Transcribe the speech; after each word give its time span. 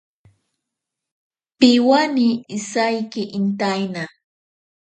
Piwane 1.59 2.27
isaiki 2.57 3.23
intaina. 3.37 4.03